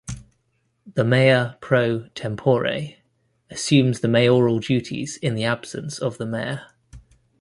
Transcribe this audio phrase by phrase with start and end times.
[0.91, 2.95] The Mayor Pro Tempore
[3.51, 6.61] assumes the Mayoral duties in the absence of the Mayor.